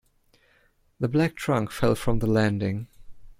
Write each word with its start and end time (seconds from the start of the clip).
The 0.99 1.07
black 1.07 1.35
trunk 1.35 1.69
fell 1.69 1.93
from 1.93 2.17
the 2.17 2.25
landing. 2.25 2.87